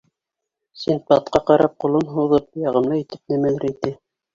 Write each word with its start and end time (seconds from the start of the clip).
Синдбадҡа 0.83 1.43
ҡарап, 1.51 1.77
ҡулын 1.85 2.13
һуҙып, 2.19 2.51
яғымлы 2.67 3.03
итеп 3.07 3.41
нимәлер 3.41 3.75
әйтә. 3.75 3.99